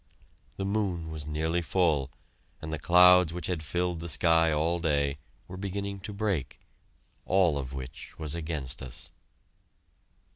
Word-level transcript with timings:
The 0.57 0.65
moon 0.65 1.11
was 1.11 1.27
nearly 1.27 1.61
full 1.61 2.09
and 2.59 2.73
the 2.73 2.79
clouds 2.79 3.31
which 3.31 3.45
had 3.45 3.61
filled 3.61 3.99
the 3.99 4.09
sky 4.09 4.51
all 4.51 4.79
day, 4.79 5.19
were 5.47 5.57
beginning 5.57 5.99
to 5.99 6.11
break, 6.11 6.59
all 7.27 7.55
of 7.55 7.71
which 7.71 8.17
was 8.17 8.33
against 8.33 8.81
us. 8.81 9.11